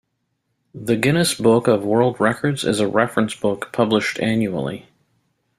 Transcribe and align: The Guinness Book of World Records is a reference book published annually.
The 0.73 0.95
Guinness 0.95 1.35
Book 1.35 1.67
of 1.67 1.85
World 1.85 2.19
Records 2.19 2.63
is 2.63 2.79
a 2.79 2.87
reference 2.87 3.35
book 3.35 3.71
published 3.71 4.19
annually. 4.19 4.87